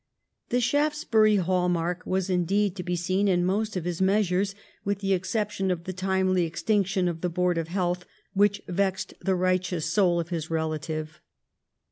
The 0.49 0.59
Shaftesbury 0.59 1.35
hall 1.35 1.69
mark 1.69 2.07
was 2.07 2.27
indeed 2.27 2.75
to 2.75 2.81
be 2.81 2.95
seen 2.95 3.27
in 3.27 3.45
most 3.45 3.77
of 3.77 3.85
his 3.85 4.01
measures, 4.01 4.55
with 4.83 4.97
the 4.97 5.13
exception 5.13 5.69
of 5.69 5.83
the 5.83 5.93
timely 5.93 6.43
extinction 6.43 7.07
of 7.07 7.21
the 7.21 7.29
Board 7.29 7.59
of 7.59 7.67
Health, 7.67 8.07
which 8.33 8.63
vexed 8.67 9.13
the 9.21 9.35
righteous 9.35 9.85
soul 9.85 10.19
of 10.19 10.29
his 10.29 10.49
relative. 10.49 11.21